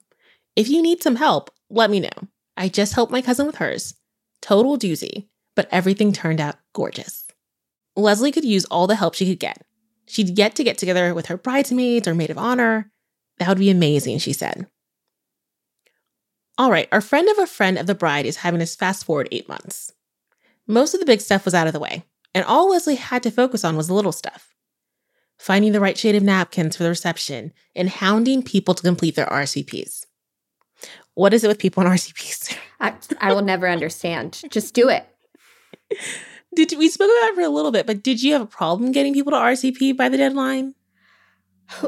[0.56, 2.10] If you need some help, let me know.
[2.58, 3.96] I just helped my cousin with hers.
[4.42, 7.26] Total doozy, but everything turned out gorgeous.
[7.96, 9.66] Leslie could use all the help she could get.
[10.08, 12.92] She'd yet to get together with her bridesmaids or maid of honor.
[13.38, 14.68] That would be amazing, she said.
[16.58, 19.30] All right, our friend of a friend of the bride is having us fast forward
[19.32, 19.94] eight months.
[20.68, 23.32] Most of the big stuff was out of the way, and all Leslie had to
[23.32, 24.50] focus on was the little stuff
[25.40, 29.26] finding the right shade of napkins for the reception and hounding people to complete their
[29.28, 30.06] RSVPs.
[31.20, 32.56] What is it with people in RSVPs?
[32.80, 34.42] I, I will never understand.
[34.50, 35.06] Just do it.
[36.56, 38.94] Did we spoke about that for a little bit, but did you have a problem
[38.94, 40.76] getting people to RSVP by the deadline?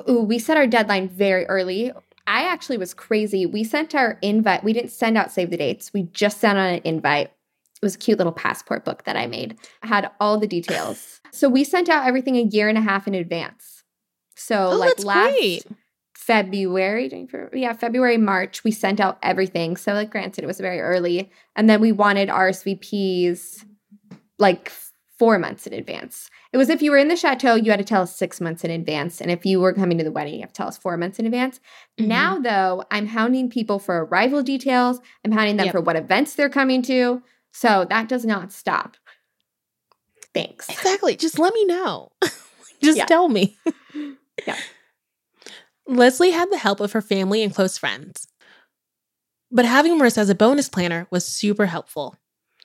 [0.10, 1.94] Ooh, we set our deadline very early.
[2.28, 3.46] I actually was crazy.
[3.46, 4.66] We sent our invite.
[4.66, 5.94] We didn't send out save the dates.
[5.94, 7.28] We just sent out an invite.
[7.28, 9.58] It was a cute little passport book that I made.
[9.82, 11.22] I had all the details.
[11.32, 13.86] so we sent out everything a year and a half in advance.
[14.36, 15.64] So oh, like last great.
[16.22, 19.76] February, yeah, February, March, we sent out everything.
[19.76, 21.32] So like granted, it was very early.
[21.56, 23.66] And then we wanted RSVPs
[24.38, 24.72] like
[25.18, 26.30] four months in advance.
[26.54, 28.64] It was if you were in the chateau, you had to tell us six months
[28.64, 29.20] in advance.
[29.20, 31.18] And if you were coming to the wedding, you have to tell us four months
[31.18, 31.60] in advance.
[32.00, 32.08] Mm-hmm.
[32.08, 35.02] Now, though, I'm hounding people for arrival details.
[35.26, 35.74] I'm hounding them yep.
[35.74, 37.24] for what events they're coming to.
[37.52, 38.96] So that does not stop.
[40.36, 40.70] Thanks.
[40.70, 41.16] Exactly.
[41.16, 42.12] Just let me know.
[42.84, 43.06] Just yeah.
[43.06, 43.58] tell me.
[44.46, 44.58] yeah.
[45.88, 48.28] Leslie had the help of her family and close friends.
[49.52, 52.16] But having Marissa as a bonus planner was super helpful.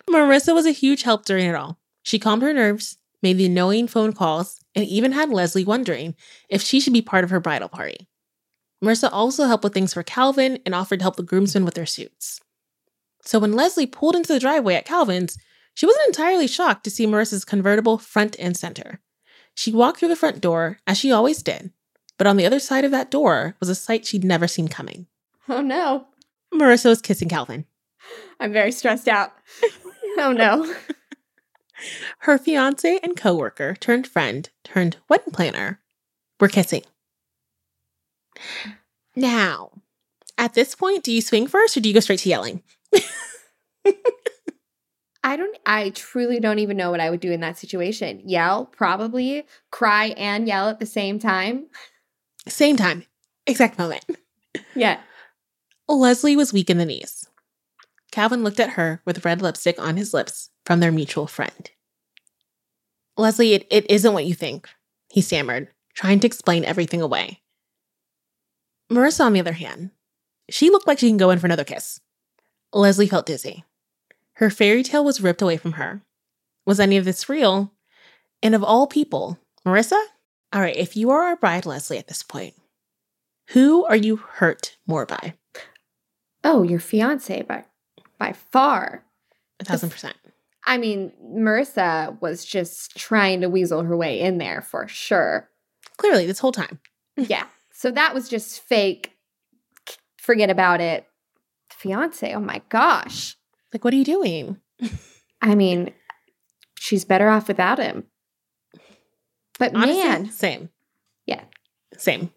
[0.08, 1.78] Marissa was a huge help during it all.
[2.02, 6.14] She calmed her nerves, made the annoying phone calls, and even had Leslie wondering
[6.48, 8.08] if she should be part of her bridal party.
[8.84, 11.86] Marissa also helped with things for Calvin and offered to help the groomsmen with their
[11.86, 12.40] suits.
[13.22, 15.36] So when Leslie pulled into the driveway at Calvin's,
[15.74, 19.00] she wasn't entirely shocked to see Marissa's convertible front and center.
[19.54, 21.72] She walked through the front door, as she always did,
[22.18, 25.06] but on the other side of that door was a sight she'd never seen coming.
[25.48, 26.06] Oh no.
[26.52, 27.66] Marissa was kissing Calvin.
[28.40, 29.32] I'm very stressed out.
[30.18, 30.74] oh no.
[32.20, 35.80] Her fiance and coworker turned friend turned wedding planner
[36.40, 36.82] were kissing.
[39.14, 39.70] Now,
[40.38, 42.62] at this point, do you swing first or do you go straight to yelling?
[45.24, 48.22] I don't I truly don't even know what I would do in that situation.
[48.24, 51.66] Yell, probably, cry and yell at the same time.
[52.48, 53.04] Same time,
[53.46, 54.04] exact moment.
[54.74, 55.00] Yeah.
[55.88, 57.26] Leslie was weak in the knees.
[58.12, 61.70] Calvin looked at her with red lipstick on his lips from their mutual friend.
[63.16, 64.68] Leslie, it, it isn't what you think,
[65.10, 67.40] he stammered, trying to explain everything away.
[68.90, 69.90] Marissa, on the other hand,
[70.48, 72.00] she looked like she can go in for another kiss.
[72.72, 73.64] Leslie felt dizzy.
[74.34, 76.02] Her fairy tale was ripped away from her.
[76.66, 77.72] Was any of this real?
[78.42, 80.00] And of all people, Marissa?
[80.52, 82.54] All right, if you are our bride, Leslie, at this point,
[83.48, 85.34] who are you hurt more by?
[86.44, 87.64] Oh, your fiance by
[88.18, 89.04] by far.
[89.60, 90.16] A thousand percent.
[90.64, 95.48] I mean, Marissa was just trying to weasel her way in there for sure.
[95.96, 96.80] Clearly, this whole time.
[97.16, 97.46] yeah.
[97.72, 99.12] So that was just fake.
[100.16, 101.06] Forget about it.
[101.70, 103.36] Fiance, oh my gosh.
[103.72, 104.58] Like, what are you doing?
[105.42, 105.92] I mean,
[106.78, 108.04] she's better off without him.
[109.58, 110.70] But Honestly, man, same.
[111.26, 111.42] Yeah.
[111.96, 112.30] Same.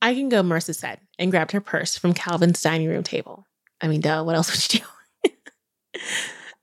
[0.00, 3.46] I can go, Marissa said, and grabbed her purse from Calvin's dining room table.
[3.80, 4.80] I mean, duh, what else would you
[5.24, 6.00] do?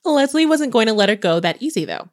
[0.09, 2.09] Leslie wasn't going to let her go that easy, though.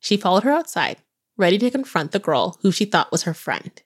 [0.00, 0.98] She followed her outside,
[1.36, 3.82] ready to confront the girl who she thought was her friend.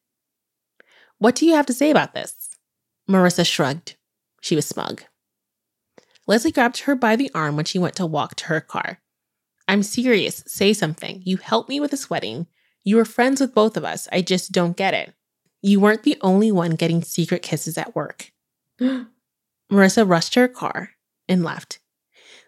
[1.18, 2.51] What do you have to say about this?
[3.09, 3.96] Marissa shrugged.
[4.40, 5.03] She was smug.
[6.27, 9.01] Leslie grabbed her by the arm when she went to walk to her car.
[9.68, 10.42] I'm serious.
[10.46, 11.22] Say something.
[11.24, 12.46] You helped me with this wedding.
[12.85, 14.09] You were friends with both of us.
[14.11, 15.12] I just don't get it.
[15.61, 18.33] You weren't the only one getting secret kisses at work.
[19.70, 20.92] Marissa rushed to her car
[21.28, 21.81] and left,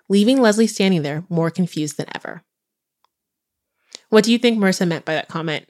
[0.08, 2.42] leaving Leslie standing there more confused than ever.
[4.08, 5.68] What do you think Marissa meant by that comment?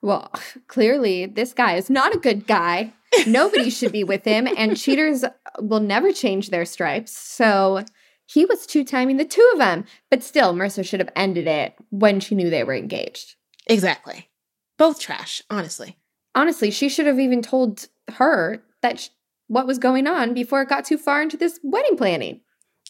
[0.00, 0.32] Well,
[0.66, 2.94] clearly, this guy is not a good guy.
[3.26, 5.24] Nobody should be with him, and cheaters
[5.58, 7.16] will never change their stripes.
[7.16, 7.84] So
[8.32, 9.84] he was two timing the two of them.
[10.10, 13.34] But still, Marissa should have ended it when she knew they were engaged.
[13.66, 14.30] Exactly.
[14.78, 15.98] Both trash, honestly.
[16.34, 19.08] Honestly, she should have even told her that sh-
[19.48, 22.40] what was going on before it got too far into this wedding planning.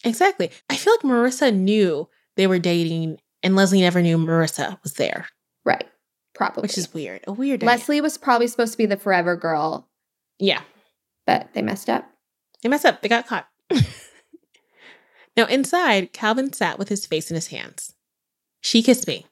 [0.03, 0.49] Exactly.
[0.69, 5.27] I feel like Marissa knew they were dating, and Leslie never knew Marissa was there.
[5.65, 5.87] Right.
[6.33, 6.61] Probably.
[6.61, 7.21] Which is weird.
[7.27, 7.63] A weird.
[7.63, 9.89] Leslie was probably supposed to be the forever girl.
[10.39, 10.61] Yeah.
[11.27, 12.09] But they messed up.
[12.61, 13.01] They messed up.
[13.01, 13.47] They got caught.
[15.35, 17.93] now, inside, Calvin sat with his face in his hands.
[18.61, 19.25] She kissed me.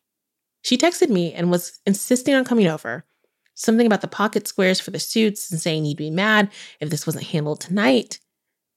[0.64, 3.06] She texted me and was insisting on coming over.
[3.54, 7.06] Something about the pocket squares for the suits and saying he'd be mad if this
[7.06, 8.20] wasn't handled tonight.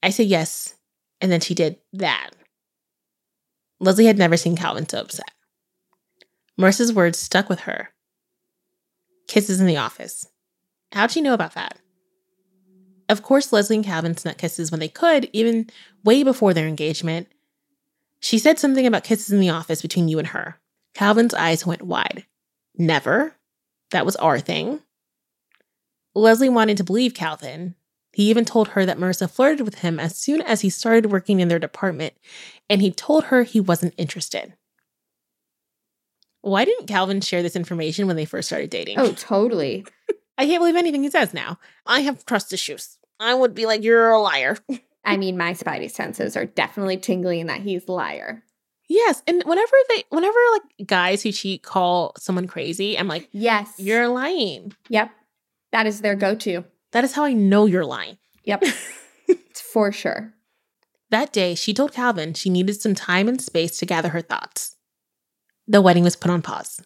[0.03, 0.75] I said yes,
[1.19, 2.31] and then she did that.
[3.79, 5.31] Leslie had never seen Calvin so upset.
[6.59, 7.89] Marissa's words stuck with her.
[9.27, 10.27] Kisses in the office.
[10.91, 11.79] How'd she know about that?
[13.07, 15.69] Of course, Leslie and Calvin snuck kisses when they could, even
[16.03, 17.27] way before their engagement.
[18.19, 20.59] She said something about kisses in the office between you and her.
[20.95, 22.25] Calvin's eyes went wide.
[22.77, 23.35] Never.
[23.91, 24.81] That was our thing.
[26.15, 27.75] Leslie wanted to believe Calvin.
[28.13, 31.41] He even told her that Marissa flirted with him as soon as he started working
[31.41, 32.13] in their department,
[32.69, 34.53] and he told her he wasn't interested.
[36.41, 38.99] Why didn't Calvin share this information when they first started dating?
[38.99, 39.85] Oh, totally.
[40.37, 41.59] I can't believe anything he says now.
[41.85, 42.97] I have trust issues.
[43.19, 44.57] I would be like, you're a liar.
[45.05, 48.43] I mean, my spidey senses are definitely tingling that he's a liar.
[48.87, 53.73] Yes, and whenever they, whenever like guys who cheat call someone crazy, I'm like, yes,
[53.77, 54.73] you're lying.
[54.89, 55.11] Yep,
[55.71, 56.65] that is their go-to.
[56.91, 58.17] That is how I know you're lying.
[58.43, 58.63] Yep,
[59.27, 60.33] it's for sure.
[61.09, 64.75] That day, she told Calvin she needed some time and space to gather her thoughts.
[65.67, 66.79] The wedding was put on pause,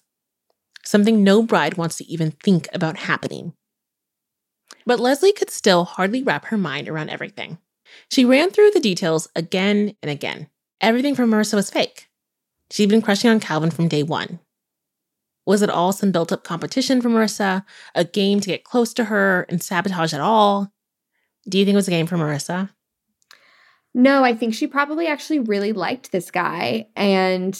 [0.89, 3.53] something no bride wants to even think about happening.
[4.87, 7.59] But Leslie could still hardly wrap her mind around everything.
[8.09, 10.49] She ran through the details again and again.
[10.81, 12.07] Everything from Marissa was fake.
[12.71, 14.39] She'd been crushing on Calvin from day one.
[15.45, 19.05] Was it all some built up competition for Marissa, a game to get close to
[19.05, 20.71] her and sabotage it all?
[21.47, 22.69] Do you think it was a game for Marissa?
[23.93, 27.59] No, I think she probably actually really liked this guy and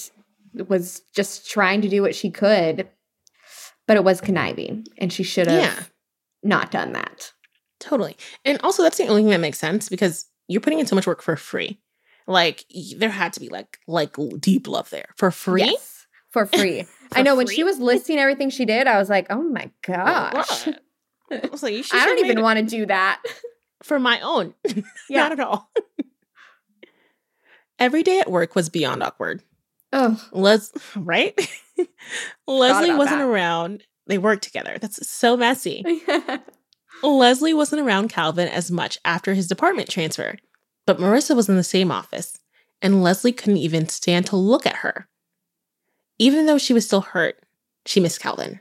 [0.68, 2.88] was just trying to do what she could,
[3.90, 5.84] but it was conniving and she should have Yeah.
[6.44, 7.34] not done that.
[7.80, 8.16] Totally.
[8.46, 11.08] And also, that's the only thing that makes sense because you're putting in so much
[11.08, 11.82] work for free.
[12.28, 12.66] Like,
[12.98, 15.64] there had to be like like deep love there for free.
[15.64, 16.82] Yes, for free.
[16.82, 16.84] I
[17.18, 20.68] For know when she was listing everything she did, I was like, oh my gosh.
[21.32, 23.24] I was like, you I don't even want to do that.
[23.82, 24.54] for my own.
[25.10, 25.24] Yeah.
[25.24, 25.72] Not at all.
[27.80, 29.42] Every day at work was beyond awkward.
[29.92, 31.34] Oh, Les, right?
[32.48, 33.28] Leslie wasn't that.
[33.28, 33.84] around.
[34.08, 34.78] They worked together.
[34.80, 35.84] That's so messy.
[37.04, 40.36] Leslie wasn't around Calvin as much after his department transfer,
[40.86, 42.38] but Marissa was in the same office,
[42.82, 45.08] and Leslie couldn't even stand to look at her.
[46.18, 47.40] Even though she was still hurt,
[47.86, 48.60] she missed Calvin.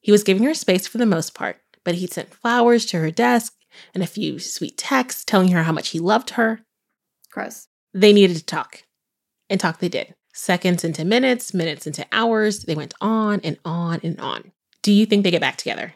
[0.00, 3.10] He was giving her space for the most part, but he'd sent flowers to her
[3.10, 3.54] desk
[3.94, 6.60] and a few sweet texts telling her how much he loved her.
[7.30, 7.68] Gross.
[7.92, 8.84] They needed to talk.
[9.48, 10.14] And talk they did.
[10.32, 14.52] Seconds into minutes, minutes into hours, they went on and on and on.
[14.82, 15.94] Do you think they get back together?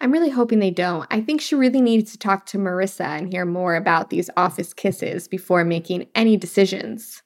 [0.00, 1.06] I'm really hoping they don't.
[1.10, 4.74] I think she really needs to talk to Marissa and hear more about these office
[4.74, 7.22] kisses before making any decisions.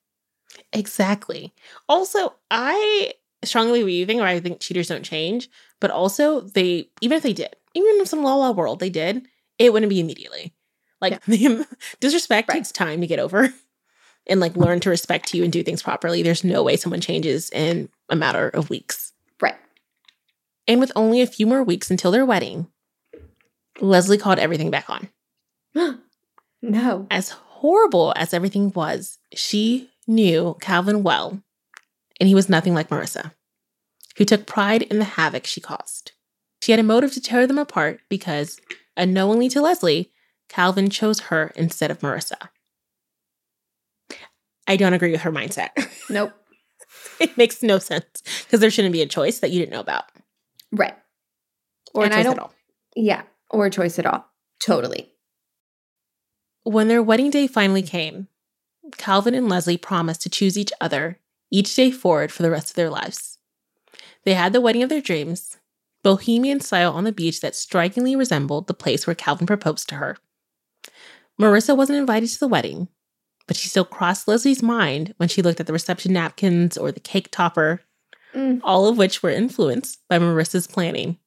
[0.72, 1.52] Exactly.
[1.88, 5.48] Also, I strongly believing, or I think cheaters don't change,
[5.80, 9.26] but also they, even if they did, even in some la la world, they did,
[9.58, 10.54] it wouldn't be immediately.
[11.00, 11.18] Like yeah.
[11.26, 11.66] the
[11.98, 12.56] disrespect right.
[12.56, 13.52] takes time to get over
[14.30, 16.22] and like learn to respect you and do things properly.
[16.22, 19.12] There's no way someone changes in a matter of weeks.
[19.40, 19.56] Right.
[20.66, 22.68] And with only a few more weeks until their wedding,
[23.80, 25.08] Leslie called everything back on.
[26.62, 27.06] no.
[27.10, 31.42] As horrible as everything was, she knew Calvin well,
[32.18, 33.32] and he was nothing like Marissa,
[34.16, 36.12] who took pride in the havoc she caused.
[36.62, 38.60] She had a motive to tear them apart because,
[38.96, 40.10] unknowingly to Leslie,
[40.48, 42.48] Calvin chose her instead of Marissa.
[44.70, 45.70] I don't agree with her mindset.
[46.10, 46.32] Nope.
[47.20, 50.04] it makes no sense because there shouldn't be a choice that you didn't know about.
[50.72, 50.96] Right.
[51.94, 52.52] Or and a choice at all.
[52.96, 54.26] Yeah, or a choice at all.
[54.60, 55.12] Totally.
[56.64, 58.26] When their wedding day finally came,
[58.96, 62.76] Calvin and Leslie promised to choose each other each day forward for the rest of
[62.76, 63.38] their lives.
[64.24, 65.58] They had the wedding of their dreams,
[66.02, 70.16] bohemian style on the beach that strikingly resembled the place where Calvin proposed to her.
[71.40, 72.88] Marissa wasn't invited to the wedding,
[73.50, 77.00] but she still crossed Leslie's mind when she looked at the reception napkins or the
[77.00, 77.80] cake topper
[78.34, 78.60] mm.
[78.62, 81.18] all of which were influenced by Marissa's planning.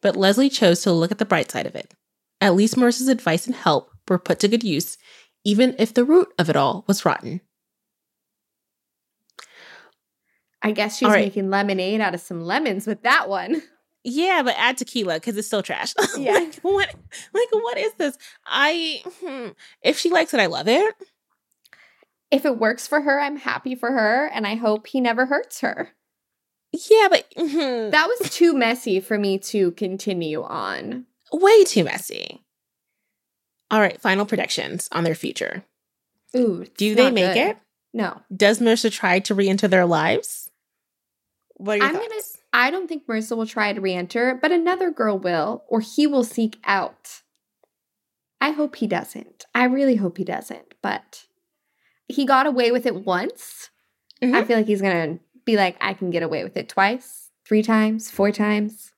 [0.00, 1.94] But Leslie chose to look at the bright side of it.
[2.40, 4.96] At least Marissa's advice and help were put to good use,
[5.44, 7.40] even if the root of it all was rotten.
[10.62, 11.24] I guess she's right.
[11.24, 13.62] making lemonade out of some lemons with that one.
[14.04, 15.94] Yeah, but add tequila because it's still trash.
[16.18, 16.32] Yeah.
[16.32, 16.94] like, what?
[17.34, 18.16] Like, what is this?
[18.46, 19.48] I, hmm,
[19.82, 20.94] if she likes it, I love it
[22.30, 25.60] if it works for her, I'm happy for her and I hope he never hurts
[25.60, 25.90] her.
[26.72, 27.90] Yeah, but mm-hmm.
[27.90, 31.06] that was too messy for me to continue on.
[31.32, 32.44] Way too messy.
[33.70, 35.64] All right, final predictions on their future.
[36.36, 37.50] Ooh, do they make good.
[37.50, 37.58] it?
[37.94, 38.20] No.
[38.34, 40.50] Does Marissa try to re-enter their lives?
[41.56, 42.08] What are your I'm thoughts?
[42.08, 46.06] gonna I don't think Marissa will try to re-enter, but another girl will, or he
[46.06, 47.22] will seek out.
[48.40, 49.46] I hope he doesn't.
[49.54, 51.26] I really hope he doesn't, but
[52.08, 53.70] he got away with it once.
[54.22, 54.34] Mm-hmm.
[54.34, 57.62] I feel like he's gonna be like, I can get away with it twice, three
[57.62, 58.92] times, four times.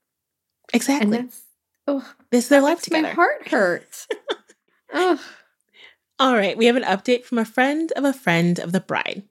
[0.72, 1.16] Exactly.
[1.16, 1.42] And that's
[1.86, 3.02] oh, this is their life together.
[3.02, 4.06] My heart hurts.
[4.92, 5.20] oh.
[6.18, 9.22] All right, we have an update from a friend of a friend of the bride.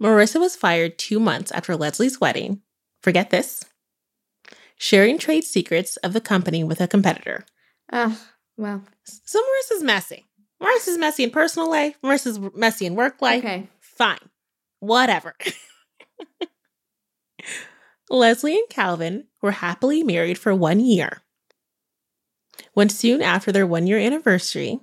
[0.00, 2.60] Marissa was fired two months after Leslie's wedding.
[3.02, 3.64] Forget this.
[4.76, 7.44] Sharing trade secrets of the company with a competitor.
[7.92, 8.16] Ah, uh,
[8.56, 8.82] well.
[9.04, 10.26] So Marissa's messy.
[10.62, 11.96] Marissa's messy in personal life.
[12.02, 13.40] Marissa's messy in work life.
[13.40, 13.68] Okay.
[13.80, 14.18] Fine.
[14.80, 15.34] Whatever.
[18.10, 21.22] Leslie and Calvin were happily married for one year.
[22.74, 24.80] When soon after their one year anniversary,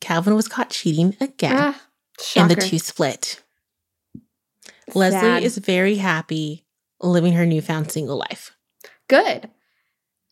[0.00, 1.82] Calvin was caught cheating again ah,
[2.36, 3.42] and the two split.
[4.88, 4.94] Sad.
[4.94, 6.64] Leslie is very happy
[7.02, 8.56] living her newfound single life.
[9.08, 9.50] Good.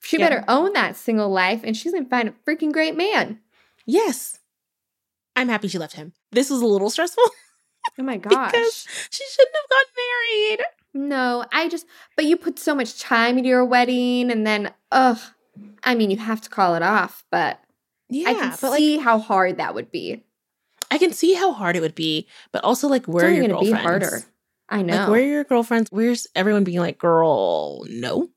[0.02, 0.28] She yeah.
[0.28, 3.40] better own that single life and she's going to find a freaking great man.
[3.86, 4.38] Yes.
[5.36, 6.12] I'm happy she left him.
[6.32, 7.24] This was a little stressful.
[7.98, 8.52] Oh my gosh.
[8.52, 10.60] because she shouldn't have gotten married.
[11.08, 15.18] No, I just, but you put so much time into your wedding and then, ugh,
[15.82, 17.58] I mean, you have to call it off, but
[18.10, 20.22] yeah, I can see like, how hard that would be.
[20.90, 23.54] I can see how hard it would be, but also like where are your gonna
[23.54, 23.78] girlfriends?
[23.78, 24.22] Be harder.
[24.70, 24.94] I know.
[24.94, 25.90] Like where are your girlfriends?
[25.90, 28.28] Where's everyone being like, girl, no?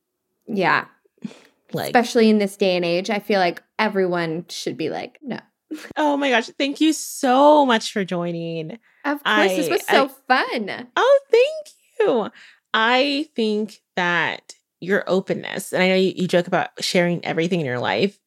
[0.48, 0.86] Yeah.
[1.76, 5.40] Like especially in this day and age, I feel like everyone should be like, no.
[5.98, 6.48] Oh my gosh.
[6.50, 8.74] Thank you so much for joining.
[9.04, 9.26] Of course.
[9.26, 10.88] I, this was so I, fun.
[10.96, 11.68] Oh, thank
[12.00, 12.30] you.
[12.76, 17.66] I think that your openness, and I know you, you joke about sharing everything in
[17.66, 18.20] your life,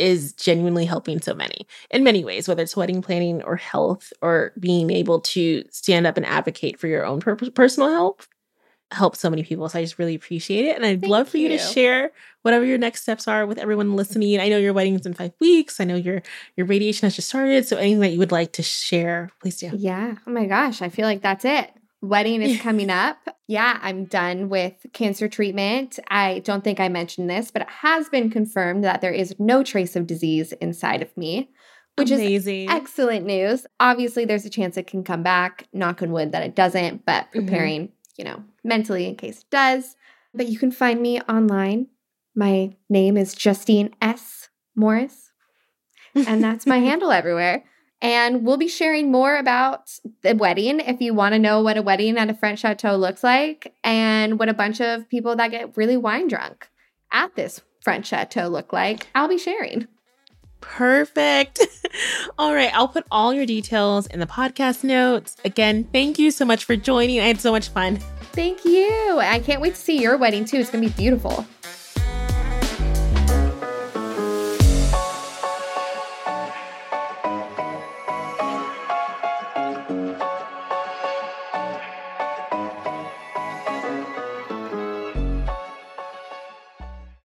[0.00, 4.52] is genuinely helping so many in many ways, whether it's wedding planning or health or
[4.58, 8.26] being able to stand up and advocate for your own per- personal health.
[8.92, 9.68] help so many people.
[9.68, 10.74] So I just really appreciate it.
[10.74, 11.44] And I'd Thank love for you.
[11.48, 11.50] you.
[11.50, 12.10] to share
[12.42, 14.40] whatever your next steps are with everyone listening.
[14.40, 15.78] I know your wedding's in five weeks.
[15.78, 16.22] I know your
[16.56, 17.68] your radiation has just started.
[17.68, 19.70] So anything that you would like to share, please do.
[19.76, 20.16] Yeah.
[20.26, 20.82] Oh my gosh.
[20.82, 21.70] I feel like that's it.
[22.02, 23.18] Wedding is coming up.
[23.46, 25.98] Yeah, I'm done with cancer treatment.
[26.08, 29.62] I don't think I mentioned this, but it has been confirmed that there is no
[29.62, 31.50] trace of disease inside of me,
[31.96, 32.68] which Amazing.
[32.68, 33.66] is excellent news.
[33.80, 35.66] Obviously, there's a chance it can come back.
[35.72, 37.32] Knock on wood that it doesn't, but Mhm.
[37.32, 39.96] preparing, you know, mentally in case it does.
[40.32, 41.88] But you can find me online.
[42.34, 44.48] My name is Justine S.
[44.76, 45.32] Morris,
[46.14, 47.64] and that's my handle everywhere.
[48.02, 49.92] And we'll be sharing more about
[50.22, 53.22] the wedding if you want to know what a wedding at a French chateau looks
[53.22, 56.68] like and what a bunch of people that get really wine drunk
[57.12, 59.08] at this French chateau look like.
[59.14, 59.86] I'll be sharing.
[60.60, 61.60] Perfect.
[62.38, 62.70] all right.
[62.74, 65.36] I'll put all your details in the podcast notes.
[65.44, 67.20] Again, thank you so much for joining.
[67.20, 67.96] I had so much fun.
[68.32, 69.18] Thank you.
[69.18, 70.58] I can't wait to see your wedding too.
[70.58, 71.46] It's going to be beautiful.